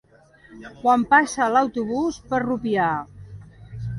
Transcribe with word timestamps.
Quan 0.77 1.03
passa 1.11 1.49
l'autobús 1.57 2.17
per 2.31 2.39
Rupià? 2.47 2.87